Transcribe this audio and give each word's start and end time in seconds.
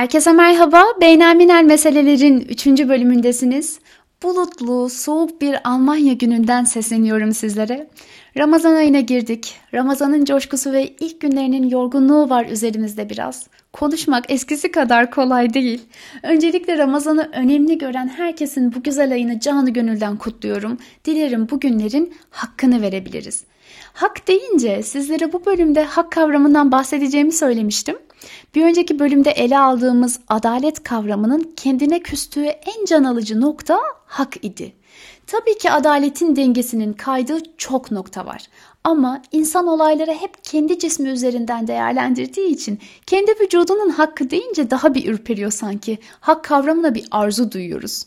Herkese 0.00 0.32
merhaba. 0.32 0.84
Beynelminel 1.00 1.64
meselelerin 1.64 2.40
3. 2.40 2.66
bölümündesiniz. 2.66 3.78
Bulutlu, 4.22 4.88
soğuk 4.88 5.40
bir 5.40 5.56
Almanya 5.64 6.12
gününden 6.12 6.64
sesleniyorum 6.64 7.32
sizlere. 7.32 7.88
Ramazan 8.36 8.74
ayına 8.74 9.00
girdik. 9.00 9.54
Ramazanın 9.74 10.24
coşkusu 10.24 10.72
ve 10.72 10.88
ilk 11.00 11.20
günlerinin 11.20 11.68
yorgunluğu 11.68 12.30
var 12.30 12.46
üzerimizde 12.46 13.10
biraz. 13.10 13.46
Konuşmak 13.72 14.30
eskisi 14.30 14.72
kadar 14.72 15.10
kolay 15.10 15.54
değil. 15.54 15.80
Öncelikle 16.22 16.78
Ramazan'ı 16.78 17.30
önemli 17.32 17.78
gören 17.78 18.08
herkesin 18.08 18.74
bu 18.74 18.82
güzel 18.82 19.12
ayını 19.12 19.40
canı 19.40 19.70
gönülden 19.70 20.16
kutluyorum. 20.16 20.78
Dilerim 21.04 21.48
bu 21.50 21.60
günlerin 21.60 22.14
hakkını 22.30 22.82
verebiliriz. 22.82 23.44
Hak 23.92 24.28
deyince 24.28 24.82
sizlere 24.82 25.32
bu 25.32 25.46
bölümde 25.46 25.84
hak 25.84 26.12
kavramından 26.12 26.72
bahsedeceğimi 26.72 27.32
söylemiştim. 27.32 27.96
Bir 28.54 28.64
önceki 28.64 28.98
bölümde 28.98 29.30
ele 29.30 29.58
aldığımız 29.58 30.20
adalet 30.28 30.82
kavramının 30.82 31.52
kendine 31.56 32.00
küstüğü 32.00 32.44
en 32.44 32.84
can 32.84 33.04
alıcı 33.04 33.40
nokta 33.40 33.80
hak 34.06 34.44
idi. 34.44 34.72
Tabii 35.26 35.58
ki 35.58 35.70
adaletin 35.70 36.36
dengesinin 36.36 36.92
kaydığı 36.92 37.42
çok 37.58 37.90
nokta 37.90 38.26
var. 38.26 38.42
Ama 38.84 39.22
insan 39.32 39.66
olayları 39.66 40.12
hep 40.12 40.44
kendi 40.44 40.78
cismi 40.78 41.08
üzerinden 41.08 41.66
değerlendirdiği 41.66 42.48
için 42.48 42.78
kendi 43.06 43.30
vücudunun 43.40 43.90
hakkı 43.90 44.30
deyince 44.30 44.70
daha 44.70 44.94
bir 44.94 45.08
ürperiyor 45.08 45.50
sanki. 45.50 45.98
Hak 46.20 46.44
kavramına 46.44 46.94
bir 46.94 47.04
arzu 47.10 47.52
duyuyoruz. 47.52 48.06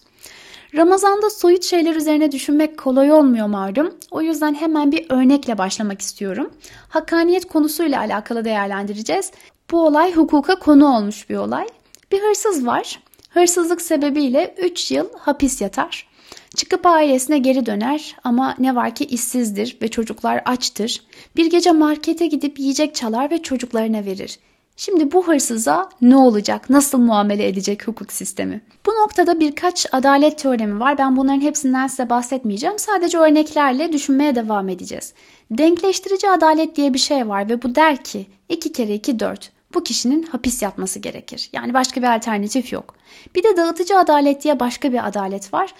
Ramazanda 0.75 1.29
soyut 1.29 1.63
şeyler 1.63 1.95
üzerine 1.95 2.31
düşünmek 2.31 2.77
kolay 2.77 3.11
olmuyor 3.11 3.47
malum. 3.47 3.93
O 4.11 4.21
yüzden 4.21 4.53
hemen 4.53 4.91
bir 4.91 5.05
örnekle 5.09 5.57
başlamak 5.57 6.01
istiyorum. 6.01 6.53
Hakkaniyet 6.89 7.45
konusuyla 7.45 7.99
alakalı 7.99 8.45
değerlendireceğiz. 8.45 9.31
Bu 9.71 9.85
olay 9.85 10.13
hukuka 10.13 10.59
konu 10.59 10.95
olmuş 10.95 11.29
bir 11.29 11.35
olay. 11.35 11.67
Bir 12.11 12.21
hırsız 12.21 12.65
var. 12.65 12.99
Hırsızlık 13.29 13.81
sebebiyle 13.81 14.55
3 14.57 14.91
yıl 14.91 15.09
hapis 15.19 15.61
yatar. 15.61 16.07
Çıkıp 16.55 16.85
ailesine 16.85 17.37
geri 17.37 17.65
döner 17.65 18.15
ama 18.23 18.55
ne 18.59 18.75
var 18.75 18.95
ki 18.95 19.05
işsizdir 19.05 19.77
ve 19.81 19.87
çocuklar 19.87 20.41
açtır. 20.45 21.01
Bir 21.35 21.45
gece 21.45 21.71
markete 21.71 22.27
gidip 22.27 22.59
yiyecek 22.59 22.95
çalar 22.95 23.31
ve 23.31 23.41
çocuklarına 23.41 24.05
verir. 24.05 24.39
Şimdi 24.77 25.11
bu 25.11 25.27
hırsıza 25.27 25.89
ne 26.01 26.17
olacak? 26.17 26.69
Nasıl 26.69 26.97
muamele 26.97 27.47
edecek 27.47 27.87
hukuk 27.87 28.11
sistemi? 28.11 28.61
Bu 28.85 28.91
noktada 28.91 29.39
birkaç 29.39 29.87
adalet 29.91 30.39
teoremi 30.39 30.79
var. 30.79 30.97
Ben 30.97 31.17
bunların 31.17 31.41
hepsinden 31.41 31.87
size 31.87 32.09
bahsetmeyeceğim. 32.09 32.79
Sadece 32.79 33.17
örneklerle 33.17 33.93
düşünmeye 33.93 34.35
devam 34.35 34.69
edeceğiz. 34.69 35.13
Denkleştirici 35.51 36.29
adalet 36.29 36.75
diye 36.75 36.93
bir 36.93 36.99
şey 36.99 37.27
var 37.27 37.49
ve 37.49 37.61
bu 37.61 37.75
der 37.75 38.03
ki 38.03 38.27
2 38.49 38.71
kere 38.71 38.93
2 38.93 39.19
4. 39.19 39.51
Bu 39.73 39.83
kişinin 39.83 40.23
hapis 40.23 40.61
yatması 40.61 40.99
gerekir. 40.99 41.49
Yani 41.53 41.73
başka 41.73 42.01
bir 42.01 42.15
alternatif 42.15 42.73
yok. 42.73 42.95
Bir 43.35 43.43
de 43.43 43.57
dağıtıcı 43.57 43.97
adalet 43.97 44.43
diye 44.43 44.59
başka 44.59 44.93
bir 44.93 45.07
adalet 45.07 45.53
var. 45.53 45.73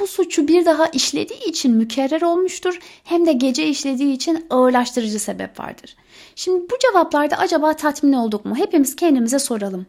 Bu 0.00 0.06
suçu 0.06 0.48
bir 0.48 0.64
daha 0.64 0.86
işlediği 0.86 1.44
için 1.44 1.74
mükerrer 1.74 2.22
olmuştur 2.22 2.78
hem 3.04 3.26
de 3.26 3.32
gece 3.32 3.66
işlediği 3.66 4.14
için 4.14 4.46
ağırlaştırıcı 4.50 5.18
sebep 5.18 5.60
vardır. 5.60 5.96
Şimdi 6.36 6.70
bu 6.70 6.74
cevaplarda 6.78 7.36
acaba 7.36 7.72
tatmin 7.72 8.12
olduk 8.12 8.44
mu? 8.44 8.56
Hepimiz 8.56 8.96
kendimize 8.96 9.38
soralım. 9.38 9.86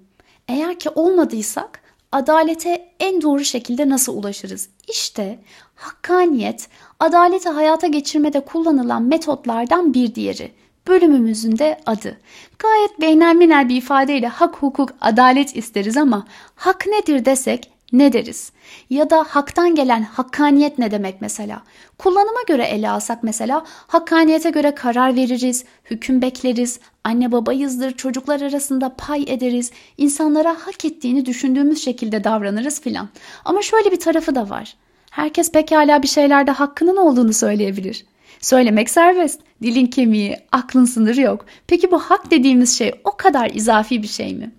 Eğer 0.47 0.79
ki 0.79 0.89
olmadıysak 0.89 1.81
adalete 2.11 2.91
en 2.99 3.21
doğru 3.21 3.43
şekilde 3.45 3.89
nasıl 3.89 4.17
ulaşırız? 4.17 4.69
İşte 4.87 5.39
hakkaniyet, 5.75 6.67
adaleti 6.99 7.49
hayata 7.49 7.87
geçirmede 7.87 8.39
kullanılan 8.39 9.03
metotlardan 9.03 9.93
bir 9.93 10.15
diğeri. 10.15 10.51
Bölümümüzün 10.87 11.57
de 11.57 11.79
adı. 11.85 12.17
Gayet 12.59 13.01
beynelminel 13.01 13.69
bir 13.69 13.75
ifadeyle 13.75 14.27
hak, 14.27 14.55
hukuk, 14.55 14.89
adalet 15.01 15.55
isteriz 15.55 15.97
ama 15.97 16.27
hak 16.55 16.87
nedir 16.87 17.25
desek 17.25 17.71
ne 17.91 18.13
deriz? 18.13 18.51
Ya 18.89 19.09
da 19.09 19.25
haktan 19.29 19.75
gelen 19.75 20.01
hakkaniyet 20.03 20.79
ne 20.79 20.91
demek 20.91 21.21
mesela? 21.21 21.63
Kullanıma 21.97 22.41
göre 22.47 22.63
ele 22.63 22.89
alsak 22.89 23.23
mesela 23.23 23.65
hakkaniyete 23.87 24.49
göre 24.49 24.75
karar 24.75 25.15
veririz, 25.15 25.65
hüküm 25.85 26.21
bekleriz, 26.21 26.79
anne 27.03 27.31
babayızdır, 27.31 27.91
çocuklar 27.91 28.41
arasında 28.41 28.95
pay 28.97 29.25
ederiz, 29.27 29.71
insanlara 29.97 30.49
hak 30.49 30.85
ettiğini 30.85 31.25
düşündüğümüz 31.25 31.83
şekilde 31.83 32.23
davranırız 32.23 32.81
filan. 32.81 33.09
Ama 33.45 33.61
şöyle 33.61 33.91
bir 33.91 33.99
tarafı 33.99 34.35
da 34.35 34.49
var. 34.49 34.75
Herkes 35.09 35.51
pekala 35.51 36.03
bir 36.03 36.07
şeylerde 36.07 36.51
hakkının 36.51 36.97
olduğunu 36.97 37.33
söyleyebilir. 37.33 38.05
Söylemek 38.41 38.89
serbest. 38.89 39.41
Dilin 39.63 39.85
kemiği, 39.85 40.37
aklın 40.51 40.85
sınırı 40.85 41.21
yok. 41.21 41.45
Peki 41.67 41.91
bu 41.91 41.99
hak 41.99 42.31
dediğimiz 42.31 42.77
şey 42.77 42.93
o 43.03 43.17
kadar 43.17 43.49
izafi 43.49 44.03
bir 44.03 44.07
şey 44.07 44.35
mi? 44.35 44.51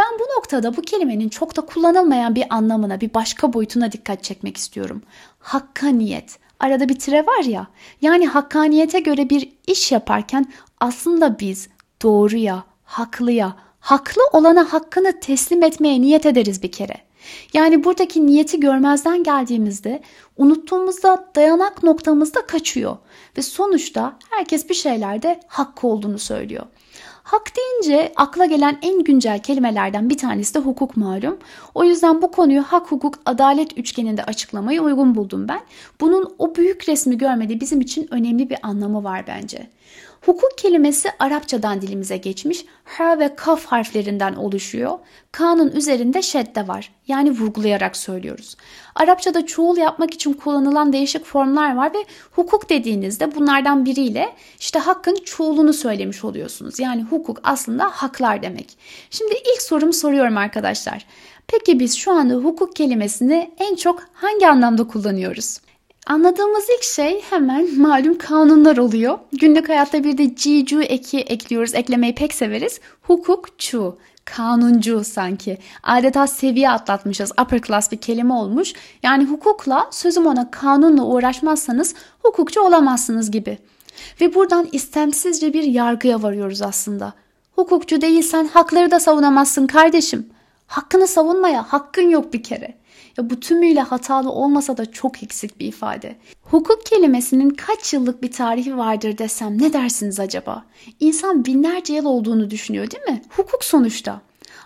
Ben 0.00 0.18
bu 0.18 0.22
noktada 0.36 0.76
bu 0.76 0.82
kelimenin 0.82 1.28
çok 1.28 1.56
da 1.56 1.60
kullanılmayan 1.60 2.34
bir 2.34 2.44
anlamına, 2.50 3.00
bir 3.00 3.14
başka 3.14 3.52
boyutuna 3.52 3.92
dikkat 3.92 4.24
çekmek 4.24 4.56
istiyorum. 4.56 5.02
Hakkaniyet. 5.38 6.38
Arada 6.60 6.88
bir 6.88 6.98
tire 6.98 7.26
var 7.26 7.44
ya. 7.44 7.66
Yani 8.02 8.26
hakkaniyete 8.26 9.00
göre 9.00 9.30
bir 9.30 9.52
iş 9.66 9.92
yaparken 9.92 10.52
aslında 10.80 11.38
biz 11.38 11.68
doğruya, 12.02 12.64
haklıya, 12.84 13.56
haklı 13.80 14.22
olana 14.32 14.72
hakkını 14.72 15.20
teslim 15.20 15.62
etmeye 15.62 16.00
niyet 16.00 16.26
ederiz 16.26 16.62
bir 16.62 16.72
kere. 16.72 16.96
Yani 17.54 17.84
buradaki 17.84 18.26
niyeti 18.26 18.60
görmezden 18.60 19.22
geldiğimizde 19.22 20.02
unuttuğumuzda 20.36 21.30
dayanak 21.36 21.82
noktamızda 21.82 22.46
kaçıyor 22.46 22.96
ve 23.38 23.42
sonuçta 23.42 24.16
herkes 24.30 24.68
bir 24.68 24.74
şeylerde 24.74 25.40
hakkı 25.46 25.86
olduğunu 25.86 26.18
söylüyor. 26.18 26.66
Hak 27.30 27.52
deyince 27.56 28.12
akla 28.16 28.44
gelen 28.44 28.78
en 28.82 29.04
güncel 29.04 29.42
kelimelerden 29.42 30.10
bir 30.10 30.18
tanesi 30.18 30.54
de 30.54 30.58
hukuk 30.58 30.96
malum. 30.96 31.38
O 31.74 31.84
yüzden 31.84 32.22
bu 32.22 32.30
konuyu 32.30 32.62
hak, 32.62 32.92
hukuk, 32.92 33.14
adalet 33.26 33.78
üçgeninde 33.78 34.24
açıklamayı 34.24 34.82
uygun 34.82 35.14
buldum 35.14 35.48
ben. 35.48 35.60
Bunun 36.00 36.34
o 36.38 36.54
büyük 36.54 36.88
resmi 36.88 37.18
görmede 37.18 37.60
bizim 37.60 37.80
için 37.80 38.08
önemli 38.10 38.50
bir 38.50 38.58
anlamı 38.62 39.04
var 39.04 39.24
bence. 39.26 39.66
Hukuk 40.20 40.58
kelimesi 40.58 41.08
Arapçadan 41.18 41.82
dilimize 41.82 42.16
geçmiş. 42.16 42.64
Ha 42.84 43.18
ve 43.18 43.34
kaf 43.36 43.66
harflerinden 43.66 44.34
oluşuyor. 44.34 44.98
K'nın 45.32 45.72
üzerinde 45.72 46.22
şedde 46.22 46.68
var. 46.68 46.92
Yani 47.08 47.30
vurgulayarak 47.30 47.96
söylüyoruz. 47.96 48.56
Arapçada 48.94 49.46
çoğul 49.46 49.76
yapmak 49.76 50.14
için 50.14 50.32
kullanılan 50.32 50.92
değişik 50.92 51.24
formlar 51.24 51.76
var 51.76 51.94
ve 51.94 51.98
hukuk 52.32 52.70
dediğinizde 52.70 53.34
bunlardan 53.34 53.84
biriyle 53.84 54.34
işte 54.58 54.78
hakkın 54.78 55.16
çoğulunu 55.24 55.72
söylemiş 55.72 56.24
oluyorsunuz. 56.24 56.80
Yani 56.80 57.02
hukuk 57.02 57.40
aslında 57.42 57.84
haklar 57.84 58.42
demek. 58.42 58.78
Şimdi 59.10 59.34
ilk 59.34 59.62
sorumu 59.62 59.92
soruyorum 59.92 60.36
arkadaşlar. 60.36 61.06
Peki 61.46 61.80
biz 61.80 61.96
şu 61.96 62.12
anda 62.12 62.34
hukuk 62.34 62.76
kelimesini 62.76 63.50
en 63.58 63.74
çok 63.74 64.02
hangi 64.12 64.48
anlamda 64.48 64.86
kullanıyoruz? 64.86 65.60
Anladığımız 66.10 66.64
ilk 66.76 66.82
şey 66.82 67.22
hemen 67.30 67.80
malum 67.80 68.18
kanunlar 68.18 68.76
oluyor. 68.76 69.18
Günlük 69.32 69.68
hayatta 69.68 70.04
bir 70.04 70.18
de 70.18 70.34
cicu 70.34 70.82
eki 70.82 71.20
ekliyoruz. 71.20 71.74
Eklemeyi 71.74 72.14
pek 72.14 72.34
severiz. 72.34 72.80
Hukukçu, 73.02 73.98
kanuncu 74.24 75.04
sanki. 75.04 75.58
Adeta 75.82 76.26
seviye 76.26 76.70
atlatmışız. 76.70 77.32
Upper 77.42 77.60
class 77.62 77.92
bir 77.92 77.96
kelime 77.96 78.34
olmuş. 78.34 78.72
Yani 79.02 79.24
hukukla 79.24 79.88
sözüm 79.90 80.26
ona 80.26 80.50
kanunla 80.50 81.02
uğraşmazsanız 81.04 81.94
hukukçu 82.22 82.60
olamazsınız 82.60 83.30
gibi. 83.30 83.58
Ve 84.20 84.34
buradan 84.34 84.68
istemsizce 84.72 85.52
bir 85.52 85.62
yargıya 85.62 86.22
varıyoruz 86.22 86.62
aslında. 86.62 87.12
Hukukçu 87.54 88.00
değilsen 88.00 88.48
hakları 88.48 88.90
da 88.90 89.00
savunamazsın 89.00 89.66
kardeşim. 89.66 90.26
Hakkını 90.66 91.06
savunmaya 91.06 91.72
hakkın 91.72 92.08
yok 92.08 92.32
bir 92.32 92.42
kere. 92.42 92.79
Ya 93.20 93.30
bu 93.30 93.40
tümüyle 93.40 93.80
hatalı 93.80 94.30
olmasa 94.30 94.76
da 94.76 94.92
çok 94.92 95.22
eksik 95.22 95.60
bir 95.60 95.66
ifade. 95.66 96.16
Hukuk 96.42 96.86
kelimesinin 96.86 97.50
kaç 97.50 97.94
yıllık 97.94 98.22
bir 98.22 98.32
tarihi 98.32 98.76
vardır 98.76 99.18
desem 99.18 99.62
ne 99.62 99.72
dersiniz 99.72 100.20
acaba? 100.20 100.64
İnsan 101.00 101.44
binlerce 101.44 101.94
yıl 101.94 102.04
olduğunu 102.04 102.50
düşünüyor 102.50 102.90
değil 102.90 103.02
mi? 103.02 103.22
Hukuk 103.36 103.64
sonuçta. 103.64 104.20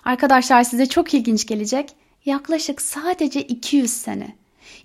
Arkadaşlar 0.05 0.63
size 0.65 0.87
çok 0.87 1.15
ilginç 1.15 1.47
gelecek. 1.47 1.91
Yaklaşık 2.25 2.83
sadece 2.83 3.43
200 3.43 3.91
sene. 3.91 4.37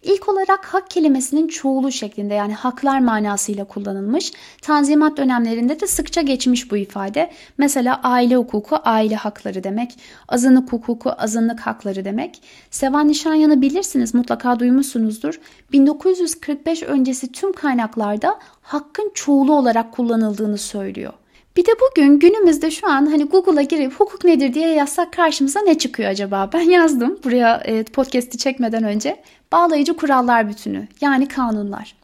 İlk 0.03 0.29
olarak 0.29 0.65
hak 0.65 0.89
kelimesinin 0.89 1.47
çoğulu 1.47 1.91
şeklinde 1.91 2.33
yani 2.33 2.53
haklar 2.53 2.99
manasıyla 2.99 3.65
kullanılmış. 3.65 4.33
Tanzimat 4.61 5.17
dönemlerinde 5.17 5.79
de 5.79 5.87
sıkça 5.87 6.21
geçmiş 6.21 6.71
bu 6.71 6.77
ifade. 6.77 7.31
Mesela 7.57 7.99
aile 8.03 8.35
hukuku 8.35 8.75
aile 8.83 9.15
hakları 9.15 9.63
demek. 9.63 9.99
Azınlık 10.27 10.71
hukuku 10.71 11.11
azınlık 11.17 11.59
hakları 11.59 12.05
demek. 12.05 12.41
Sevan 12.71 13.07
Nişanyan'ı 13.07 13.61
bilirsiniz 13.61 14.13
mutlaka 14.13 14.59
duymuşsunuzdur. 14.59 15.39
1945 15.71 16.83
öncesi 16.83 17.31
tüm 17.31 17.53
kaynaklarda 17.53 18.39
hakkın 18.61 19.11
çoğulu 19.13 19.53
olarak 19.53 19.91
kullanıldığını 19.91 20.57
söylüyor. 20.57 21.13
Bir 21.57 21.65
de 21.65 21.71
bugün 21.81 22.19
günümüzde 22.19 22.71
şu 22.71 22.87
an 22.87 23.05
hani 23.05 23.23
Google'a 23.23 23.61
girip 23.61 23.93
hukuk 23.93 24.23
nedir 24.23 24.53
diye 24.53 24.69
yazsak 24.69 25.13
karşımıza 25.13 25.61
ne 25.61 25.77
çıkıyor 25.77 26.09
acaba? 26.09 26.49
Ben 26.53 26.61
yazdım 26.61 27.19
buraya 27.23 27.57
e, 27.65 27.83
podcast'i 27.83 28.37
çekmeden 28.37 28.83
önce. 28.83 29.23
Bağlayıcı 29.51 29.97
kurallar 29.97 30.49
bütünü 30.49 30.87
yani 31.01 31.27
kanunlar. 31.27 31.95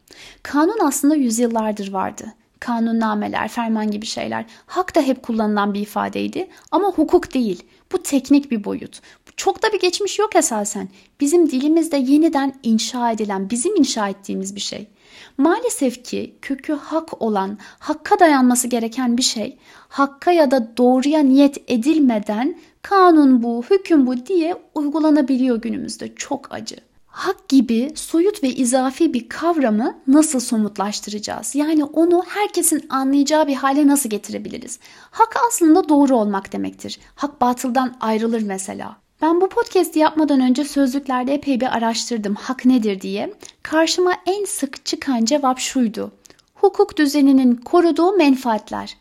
Kanun 0.42 0.78
aslında 0.82 1.14
yüzyıllardır 1.14 1.92
vardı. 1.92 2.24
Kanunnameler, 2.60 3.48
ferman 3.48 3.90
gibi 3.90 4.06
şeyler. 4.06 4.44
Hak 4.66 4.94
da 4.94 5.00
hep 5.02 5.22
kullanılan 5.22 5.74
bir 5.74 5.80
ifadeydi 5.80 6.48
ama 6.70 6.88
hukuk 6.88 7.34
değil. 7.34 7.62
Bu 7.92 8.02
teknik 8.02 8.50
bir 8.50 8.64
boyut. 8.64 9.00
Çok 9.36 9.62
da 9.62 9.72
bir 9.72 9.80
geçmiş 9.80 10.18
yok 10.18 10.36
esasen. 10.36 10.88
Bizim 11.20 11.50
dilimizde 11.50 11.96
yeniden 11.96 12.54
inşa 12.62 13.10
edilen, 13.10 13.50
bizim 13.50 13.76
inşa 13.76 14.08
ettiğimiz 14.08 14.56
bir 14.56 14.60
şey. 14.60 14.88
Maalesef 15.38 16.04
ki 16.04 16.36
kökü 16.42 16.72
hak 16.72 17.22
olan, 17.22 17.58
hakka 17.78 18.18
dayanması 18.18 18.68
gereken 18.68 19.16
bir 19.16 19.22
şey, 19.22 19.58
hakka 19.88 20.32
ya 20.32 20.50
da 20.50 20.76
doğruya 20.76 21.20
niyet 21.20 21.70
edilmeden 21.70 22.58
kanun 22.82 23.42
bu, 23.42 23.64
hüküm 23.70 24.06
bu 24.06 24.26
diye 24.26 24.56
uygulanabiliyor 24.74 25.62
günümüzde. 25.62 26.14
Çok 26.14 26.54
acı. 26.54 26.76
Hak 27.06 27.48
gibi 27.48 27.92
soyut 27.94 28.42
ve 28.42 28.48
izafi 28.48 29.14
bir 29.14 29.28
kavramı 29.28 29.98
nasıl 30.06 30.40
somutlaştıracağız? 30.40 31.54
Yani 31.54 31.84
onu 31.84 32.22
herkesin 32.28 32.86
anlayacağı 32.90 33.46
bir 33.46 33.54
hale 33.54 33.86
nasıl 33.86 34.10
getirebiliriz? 34.10 34.78
Hak 35.10 35.36
aslında 35.48 35.88
doğru 35.88 36.16
olmak 36.16 36.52
demektir. 36.52 36.98
Hak 37.14 37.40
batıldan 37.40 37.96
ayrılır 38.00 38.42
mesela. 38.42 38.96
Ben 39.22 39.40
bu 39.40 39.48
podcast'i 39.48 39.98
yapmadan 39.98 40.40
önce 40.40 40.64
sözlüklerde 40.64 41.34
epey 41.34 41.60
bir 41.60 41.76
araştırdım 41.76 42.34
hak 42.34 42.64
nedir 42.64 43.00
diye. 43.00 43.34
Karşıma 43.70 44.12
en 44.26 44.44
sık 44.44 44.84
çıkan 44.84 45.24
cevap 45.24 45.58
şuydu. 45.58 46.12
Hukuk 46.54 46.96
düzeninin 46.96 47.56
koruduğu 47.56 48.12
menfaatler. 48.12 48.96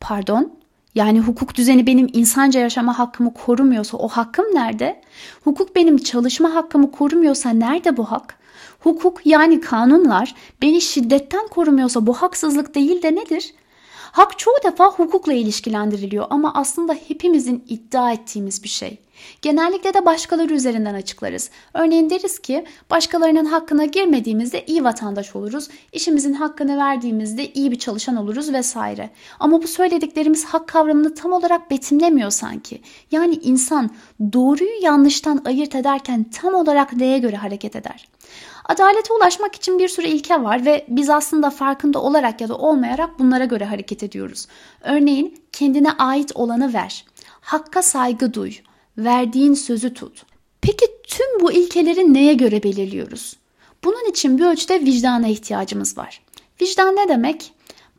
Pardon? 0.00 0.52
Yani 0.94 1.20
hukuk 1.20 1.54
düzeni 1.54 1.86
benim 1.86 2.08
insanca 2.12 2.60
yaşama 2.60 2.98
hakkımı 2.98 3.34
korumuyorsa 3.34 3.96
o 3.96 4.08
hakkım 4.08 4.44
nerede? 4.54 5.00
Hukuk 5.44 5.76
benim 5.76 5.98
çalışma 5.98 6.54
hakkımı 6.54 6.90
korumuyorsa 6.90 7.50
nerede 7.50 7.96
bu 7.96 8.04
hak? 8.04 8.38
Hukuk 8.80 9.20
yani 9.24 9.60
kanunlar 9.60 10.34
beni 10.62 10.80
şiddetten 10.80 11.48
korumuyorsa 11.48 12.06
bu 12.06 12.14
haksızlık 12.14 12.74
değil 12.74 13.02
de 13.02 13.14
nedir? 13.14 13.54
Hak 14.16 14.38
çoğu 14.38 14.54
defa 14.64 14.86
hukukla 14.90 15.32
ilişkilendiriliyor 15.32 16.26
ama 16.30 16.52
aslında 16.54 16.94
hepimizin 17.08 17.64
iddia 17.68 18.12
ettiğimiz 18.12 18.62
bir 18.62 18.68
şey. 18.68 18.98
Genellikle 19.42 19.94
de 19.94 20.06
başkaları 20.06 20.54
üzerinden 20.54 20.94
açıklarız. 20.94 21.50
Örneğin 21.74 22.10
deriz 22.10 22.38
ki 22.38 22.64
başkalarının 22.90 23.44
hakkına 23.44 23.84
girmediğimizde 23.84 24.64
iyi 24.66 24.84
vatandaş 24.84 25.36
oluruz, 25.36 25.68
işimizin 25.92 26.32
hakkını 26.32 26.76
verdiğimizde 26.76 27.52
iyi 27.52 27.70
bir 27.70 27.78
çalışan 27.78 28.16
oluruz 28.16 28.52
vesaire. 28.52 29.10
Ama 29.40 29.62
bu 29.62 29.68
söylediklerimiz 29.68 30.44
hak 30.44 30.68
kavramını 30.68 31.14
tam 31.14 31.32
olarak 31.32 31.70
betimlemiyor 31.70 32.30
sanki. 32.30 32.80
Yani 33.10 33.34
insan 33.34 33.90
doğruyu 34.32 34.82
yanlıştan 34.82 35.42
ayırt 35.44 35.74
ederken 35.74 36.24
tam 36.24 36.54
olarak 36.54 36.92
neye 36.92 37.18
göre 37.18 37.36
hareket 37.36 37.76
eder? 37.76 38.08
Adalete 38.68 39.12
ulaşmak 39.12 39.54
için 39.54 39.78
bir 39.78 39.88
sürü 39.88 40.06
ilke 40.06 40.42
var 40.42 40.64
ve 40.64 40.86
biz 40.88 41.10
aslında 41.10 41.50
farkında 41.50 42.02
olarak 42.02 42.40
ya 42.40 42.48
da 42.48 42.58
olmayarak 42.58 43.18
bunlara 43.18 43.44
göre 43.44 43.64
hareket 43.64 44.02
ediyoruz. 44.02 44.46
Örneğin 44.82 45.38
kendine 45.52 45.92
ait 45.92 46.32
olanı 46.34 46.74
ver. 46.74 47.04
Hakka 47.40 47.82
saygı 47.82 48.34
duy 48.34 48.52
verdiğin 48.98 49.54
sözü 49.54 49.94
tut. 49.94 50.26
Peki 50.60 50.86
tüm 51.06 51.40
bu 51.40 51.52
ilkeleri 51.52 52.14
neye 52.14 52.34
göre 52.34 52.62
belirliyoruz? 52.62 53.36
Bunun 53.84 54.10
için 54.10 54.38
bir 54.38 54.44
ölçüde 54.44 54.80
vicdana 54.80 55.28
ihtiyacımız 55.28 55.98
var. 55.98 56.22
Vicdan 56.62 56.96
ne 56.96 57.08
demek? 57.08 57.52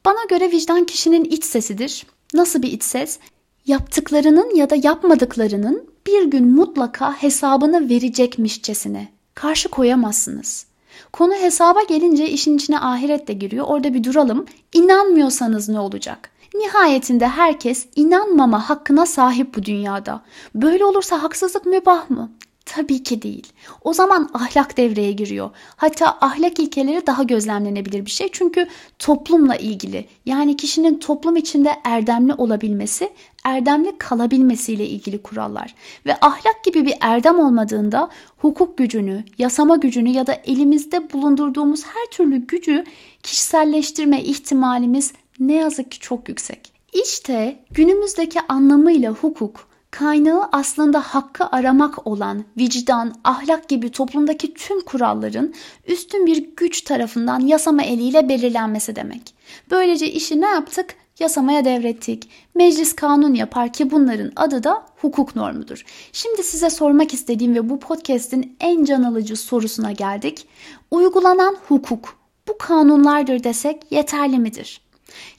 Bana 0.05 0.25
göre 0.29 0.51
vicdan 0.51 0.85
kişinin 0.85 1.23
iç 1.23 1.43
sesidir. 1.43 2.05
Nasıl 2.33 2.61
bir 2.61 2.71
iç 2.71 2.83
ses? 2.83 3.19
Yaptıklarının 3.65 4.55
ya 4.55 4.69
da 4.69 4.75
yapmadıklarının 4.83 5.89
bir 6.07 6.23
gün 6.23 6.47
mutlaka 6.47 7.13
hesabını 7.13 7.89
verecekmişçesine. 7.89 9.16
Karşı 9.37 9.69
koyamazsınız. 9.69 10.65
Konu 11.13 11.33
hesaba 11.33 11.83
gelince 11.83 12.29
işin 12.29 12.57
içine 12.57 12.79
ahiret 12.79 13.27
de 13.27 13.33
giriyor. 13.33 13.65
Orada 13.67 13.93
bir 13.93 14.03
duralım. 14.03 14.45
İnanmıyorsanız 14.73 15.69
ne 15.69 15.79
olacak? 15.79 16.29
Nihayetinde 16.55 17.27
herkes 17.27 17.87
inanmama 17.95 18.69
hakkına 18.69 19.05
sahip 19.05 19.55
bu 19.55 19.63
dünyada. 19.63 20.21
Böyle 20.55 20.85
olursa 20.85 21.23
haksızlık 21.23 21.65
mübah 21.65 22.09
mı? 22.09 22.31
Tabii 22.67 23.03
ki 23.03 23.21
değil. 23.21 23.47
O 23.81 23.93
zaman 23.93 24.29
ahlak 24.33 24.77
devreye 24.77 25.11
giriyor. 25.11 25.49
Hatta 25.75 26.17
ahlak 26.21 26.59
ilkeleri 26.59 27.07
daha 27.07 27.23
gözlemlenebilir 27.23 28.05
bir 28.05 28.11
şey. 28.11 28.29
Çünkü 28.31 28.67
toplumla 28.99 29.55
ilgili. 29.55 30.05
Yani 30.25 30.57
kişinin 30.57 30.99
toplum 30.99 31.35
içinde 31.35 31.71
erdemli 31.83 32.33
olabilmesi, 32.33 33.09
erdemli 33.43 33.97
kalabilmesiyle 33.97 34.87
ilgili 34.87 35.21
kurallar. 35.21 35.75
Ve 36.05 36.15
ahlak 36.21 36.63
gibi 36.63 36.85
bir 36.85 36.93
erdem 37.01 37.39
olmadığında 37.39 38.09
hukuk 38.37 38.77
gücünü, 38.77 39.23
yasama 39.37 39.75
gücünü 39.75 40.09
ya 40.09 40.27
da 40.27 40.33
elimizde 40.33 41.13
bulundurduğumuz 41.13 41.85
her 41.85 42.05
türlü 42.11 42.37
gücü 42.37 42.83
kişiselleştirme 43.23 44.23
ihtimalimiz 44.23 45.13
ne 45.39 45.53
yazık 45.53 45.91
ki 45.91 45.99
çok 45.99 46.29
yüksek. 46.29 46.71
İşte 46.93 47.59
günümüzdeki 47.71 48.39
anlamıyla 48.49 49.11
hukuk 49.11 49.67
kaynağı 49.91 50.49
aslında 50.51 50.99
hakkı 50.99 51.45
aramak 51.51 52.07
olan 52.07 52.45
vicdan, 52.57 53.15
ahlak 53.23 53.69
gibi 53.69 53.91
toplumdaki 53.91 54.53
tüm 54.53 54.81
kuralların 54.81 55.53
üstün 55.87 56.25
bir 56.25 56.45
güç 56.57 56.81
tarafından 56.81 57.39
yasama 57.39 57.83
eliyle 57.83 58.29
belirlenmesi 58.29 58.95
demek. 58.95 59.33
Böylece 59.71 60.11
işi 60.11 60.41
ne 60.41 60.47
yaptık? 60.47 60.95
Yasamaya 61.19 61.65
devrettik. 61.65 62.29
Meclis 62.55 62.95
kanun 62.95 63.33
yapar 63.33 63.73
ki 63.73 63.91
bunların 63.91 64.31
adı 64.35 64.63
da 64.63 64.85
hukuk 65.01 65.35
normudur. 65.35 65.85
Şimdi 66.11 66.43
size 66.43 66.69
sormak 66.69 67.13
istediğim 67.13 67.55
ve 67.55 67.69
bu 67.69 67.79
podcast'in 67.79 68.57
en 68.59 68.83
can 68.83 69.03
alıcı 69.03 69.35
sorusuna 69.35 69.91
geldik. 69.91 70.47
Uygulanan 70.91 71.57
hukuk 71.67 72.17
bu 72.47 72.57
kanunlardır 72.57 73.43
desek 73.43 73.91
yeterli 73.91 74.39
midir? 74.39 74.86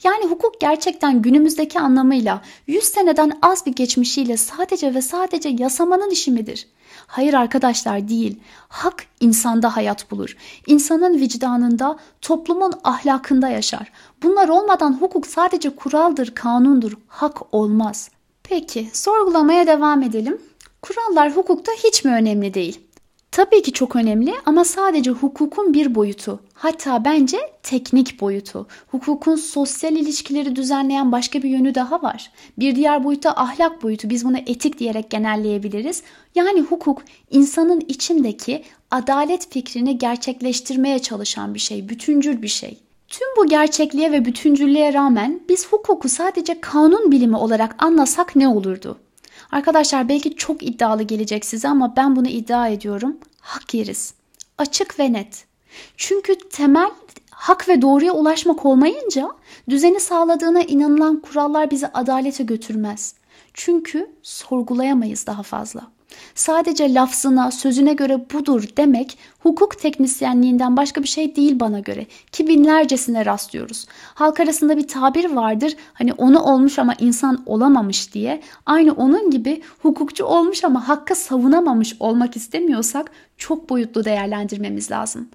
Yani 0.03 0.25
hukuk 0.25 0.61
gerçekten 0.61 1.21
günümüzdeki 1.21 1.79
anlamıyla 1.79 2.41
100 2.67 2.83
seneden 2.83 3.39
az 3.41 3.65
bir 3.65 3.71
geçmişiyle 3.71 4.37
sadece 4.37 4.93
ve 4.93 5.01
sadece 5.01 5.49
yasamanın 5.49 6.09
işi 6.09 6.31
midir? 6.31 6.67
Hayır 7.07 7.33
arkadaşlar 7.33 8.09
değil. 8.09 8.39
Hak 8.67 9.05
insanda 9.19 9.75
hayat 9.75 10.11
bulur. 10.11 10.37
İnsanın 10.67 11.19
vicdanında, 11.19 11.97
toplumun 12.21 12.73
ahlakında 12.83 13.47
yaşar. 13.47 13.91
Bunlar 14.23 14.49
olmadan 14.49 15.01
hukuk 15.01 15.27
sadece 15.27 15.69
kuraldır, 15.69 16.35
kanundur. 16.35 16.93
Hak 17.07 17.53
olmaz. 17.53 18.09
Peki 18.43 18.89
sorgulamaya 18.93 19.67
devam 19.67 20.03
edelim. 20.03 20.41
Kurallar 20.81 21.35
hukukta 21.35 21.71
hiç 21.83 22.05
mi 22.05 22.11
önemli 22.11 22.53
değil? 22.53 22.79
Tabii 23.31 23.61
ki 23.61 23.71
çok 23.71 23.95
önemli 23.95 24.33
ama 24.45 24.65
sadece 24.65 25.11
hukukun 25.11 25.73
bir 25.73 25.95
boyutu. 25.95 26.39
Hatta 26.53 27.05
bence 27.05 27.37
teknik 27.63 28.21
boyutu. 28.21 28.67
Hukukun 28.87 29.35
sosyal 29.35 29.93
ilişkileri 29.93 30.55
düzenleyen 30.55 31.11
başka 31.11 31.43
bir 31.43 31.49
yönü 31.49 31.75
daha 31.75 32.03
var. 32.03 32.31
Bir 32.59 32.75
diğer 32.75 33.03
boyuta 33.03 33.31
ahlak 33.31 33.83
boyutu. 33.83 34.09
Biz 34.09 34.25
bunu 34.25 34.37
etik 34.37 34.79
diyerek 34.79 35.09
genelleyebiliriz. 35.09 36.03
Yani 36.35 36.61
hukuk 36.61 37.03
insanın 37.31 37.83
içindeki 37.87 38.63
adalet 38.91 39.53
fikrini 39.53 39.97
gerçekleştirmeye 39.97 40.99
çalışan 40.99 41.53
bir 41.53 41.59
şey, 41.59 41.89
bütüncül 41.89 42.41
bir 42.41 42.47
şey. 42.47 42.77
Tüm 43.07 43.27
bu 43.37 43.47
gerçekliğe 43.47 44.11
ve 44.11 44.25
bütüncüllüğe 44.25 44.93
rağmen 44.93 45.41
biz 45.49 45.67
hukuku 45.67 46.09
sadece 46.09 46.61
kanun 46.61 47.11
bilimi 47.11 47.35
olarak 47.35 47.83
anlasak 47.83 48.35
ne 48.35 48.47
olurdu? 48.47 48.97
Arkadaşlar 49.51 50.09
belki 50.09 50.35
çok 50.35 50.63
iddialı 50.63 51.03
gelecek 51.03 51.45
size 51.45 51.67
ama 51.67 51.95
ben 51.95 52.15
bunu 52.15 52.27
iddia 52.27 52.67
ediyorum. 52.67 53.17
Hak 53.41 53.73
yeriz. 53.73 54.13
Açık 54.57 54.99
ve 54.99 55.13
net. 55.13 55.45
Çünkü 55.97 56.35
temel 56.49 56.91
hak 57.31 57.69
ve 57.69 57.81
doğruya 57.81 58.13
ulaşmak 58.13 58.65
olmayınca 58.65 59.29
düzeni 59.69 59.99
sağladığına 59.99 60.61
inanılan 60.61 61.19
kurallar 61.21 61.71
bizi 61.71 61.87
adalete 61.87 62.43
götürmez. 62.43 63.15
Çünkü 63.53 64.11
sorgulayamayız 64.23 65.27
daha 65.27 65.43
fazla. 65.43 65.81
Sadece 66.35 66.93
lafzına, 66.93 67.51
sözüne 67.51 67.93
göre 67.93 68.19
budur 68.33 68.63
demek 68.77 69.17
hukuk 69.39 69.79
teknisyenliğinden 69.79 70.77
başka 70.77 71.03
bir 71.03 71.07
şey 71.07 71.35
değil 71.35 71.59
bana 71.59 71.79
göre. 71.79 72.05
Ki 72.31 72.47
binlercesine 72.47 73.25
rastlıyoruz. 73.25 73.85
Halk 74.13 74.39
arasında 74.39 74.77
bir 74.77 74.87
tabir 74.87 75.31
vardır. 75.31 75.75
Hani 75.93 76.13
onu 76.13 76.39
olmuş 76.43 76.79
ama 76.79 76.93
insan 76.99 77.43
olamamış 77.45 78.13
diye. 78.13 78.41
Aynı 78.65 78.93
onun 78.93 79.31
gibi 79.31 79.61
hukukçu 79.81 80.25
olmuş 80.25 80.63
ama 80.63 80.87
hakka 80.87 81.15
savunamamış 81.15 81.95
olmak 81.99 82.35
istemiyorsak 82.35 83.11
çok 83.39 83.69
boyutlu 83.69 84.05
değerlendirmemiz 84.05 84.91
lazım. 84.91 85.29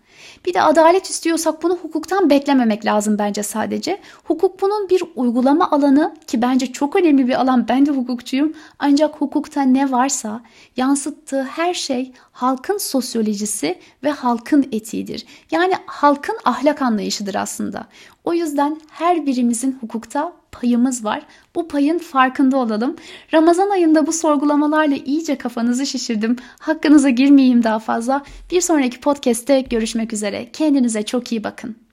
Bir 0.46 0.54
de 0.54 0.62
adalet 0.62 1.10
istiyorsak 1.10 1.62
bunu 1.62 1.76
hukuktan 1.76 2.30
beklememek 2.30 2.86
lazım 2.86 3.18
bence 3.18 3.42
sadece. 3.42 4.00
Hukuk 4.24 4.62
bunun 4.62 4.88
bir 4.88 5.02
uygulama 5.16 5.70
alanı 5.70 6.14
ki 6.26 6.42
bence 6.42 6.66
çok 6.72 6.96
önemli 6.96 7.28
bir 7.28 7.40
alan. 7.40 7.68
Ben 7.68 7.86
de 7.86 7.90
hukukçuyum. 7.90 8.52
Ancak 8.78 9.20
hukukta 9.20 9.62
ne 9.62 9.90
varsa 9.92 10.40
yansıttığı 10.76 11.42
her 11.42 11.74
şey 11.74 12.12
halkın 12.32 12.78
sosyolojisi 12.78 13.78
ve 14.04 14.10
halkın 14.10 14.68
etiğidir. 14.72 15.26
Yani 15.50 15.74
halkın 15.86 16.36
ahlak 16.44 16.82
anlayışıdır 16.82 17.34
aslında. 17.34 17.86
O 18.24 18.34
yüzden 18.34 18.80
her 18.90 19.26
birimizin 19.26 19.78
hukukta 19.80 20.32
payımız 20.52 21.04
var. 21.04 21.22
Bu 21.54 21.68
payın 21.68 21.98
farkında 21.98 22.56
olalım. 22.56 22.96
Ramazan 23.34 23.70
ayında 23.70 24.06
bu 24.06 24.12
sorgulamalarla 24.12 24.96
iyice 24.96 25.38
kafanızı 25.38 25.86
şişirdim. 25.86 26.36
Hakkınıza 26.58 27.08
girmeyeyim 27.08 27.62
daha 27.64 27.78
fazla. 27.78 28.22
Bir 28.50 28.60
sonraki 28.60 29.00
podcast'te 29.00 29.60
görüşmek 29.60 30.12
üzere. 30.12 30.48
Kendinize 30.52 31.02
çok 31.02 31.32
iyi 31.32 31.44
bakın. 31.44 31.83